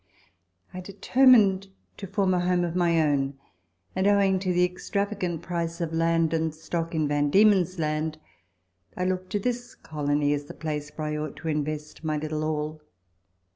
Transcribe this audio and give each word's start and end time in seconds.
I 0.73 0.79
determined 0.81 1.67
to 1.97 2.07
form 2.07 2.33
a 2.33 2.39
home 2.39 2.63
of 2.63 2.75
my 2.75 2.99
own, 2.99 3.35
and, 3.95 4.07
owing 4.07 4.39
to 4.39 4.51
the 4.51 4.63
ex 4.65 4.89
travagant 4.89 5.43
price 5.43 5.79
of 5.79 5.93
land 5.93 6.33
and 6.33 6.55
stock 6.55 6.95
in 6.95 7.07
Van 7.07 7.29
Diemen's 7.29 7.77
Land, 7.77 8.17
I 8.97 9.05
looked 9.05 9.29
to 9.33 9.39
this 9.39 9.75
colony 9.75 10.33
as 10.33 10.45
the 10.45 10.55
place 10.55 10.89
where 10.95 11.07
I 11.07 11.17
ought 11.17 11.35
to 11.35 11.49
invest 11.49 12.03
my 12.03 12.17
little 12.17 12.43
all. 12.43 12.81